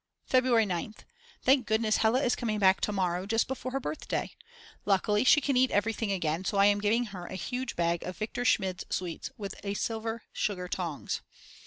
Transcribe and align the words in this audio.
February 0.25 0.65
9th. 0.65 1.03
Thank 1.43 1.67
goodness 1.67 1.97
Hella 1.97 2.23
is 2.23 2.35
coming 2.35 2.57
back 2.57 2.81
to 2.81 2.91
morrow, 2.91 3.27
just 3.27 3.47
before 3.47 3.71
her 3.71 3.79
birthday. 3.79 4.31
Luckily 4.83 5.23
she 5.23 5.39
can 5.41 5.55
eat 5.55 5.69
everything 5.69 6.11
again 6.11 6.43
so 6.43 6.57
I 6.57 6.65
am 6.65 6.81
giving 6.81 7.03
her 7.13 7.27
a 7.27 7.35
huge 7.35 7.75
bag 7.75 8.01
of 8.01 8.17
Viktor 8.17 8.43
Schmid's 8.43 8.83
sweets 8.89 9.29
with 9.37 9.63
a 9.63 9.75
silver 9.75 10.23
sugar 10.33 10.67
tongs. 10.67 11.21